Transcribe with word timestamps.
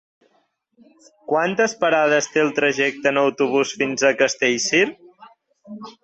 Quantes 1.31 1.75
parades 1.83 2.29
té 2.37 2.41
el 2.43 2.49
trajecte 2.59 3.11
en 3.11 3.19
autobús 3.25 3.73
fins 3.81 4.05
a 4.09 4.15
Castellcir? 4.23 4.81